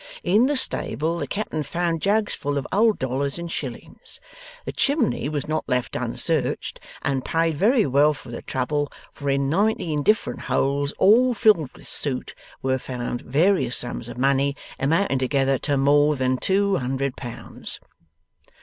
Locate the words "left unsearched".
5.69-6.79